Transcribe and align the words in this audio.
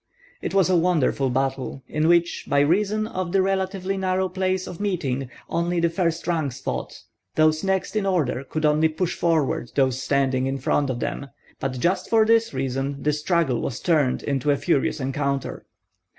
It 0.41 0.55
was 0.55 0.67
a 0.67 0.75
wonderful 0.75 1.29
battle, 1.29 1.83
in 1.87 2.07
which, 2.07 2.45
by 2.47 2.61
reason 2.61 3.05
of 3.05 3.31
the 3.31 3.41
relatively 3.43 3.97
narrow 3.97 4.29
place 4.29 4.65
of 4.65 4.79
meeting, 4.79 5.29
only 5.47 5.79
the 5.79 5.91
first 5.91 6.25
ranks 6.27 6.59
fought, 6.59 7.03
those 7.35 7.63
next 7.63 7.95
in 7.95 8.07
order 8.07 8.43
could 8.43 8.65
only 8.65 8.87
push 8.89 9.13
forward 9.15 9.71
those 9.75 10.01
standing 10.01 10.47
in 10.47 10.57
front 10.57 10.89
of 10.89 11.01
them; 11.01 11.27
but 11.59 11.79
just 11.79 12.09
for 12.09 12.25
this 12.25 12.51
reason 12.51 13.03
the 13.03 13.13
struggle 13.13 13.61
was 13.61 13.79
turned 13.79 14.23
into 14.23 14.49
a 14.49 14.57
furious 14.57 14.99
encounter. 14.99 15.67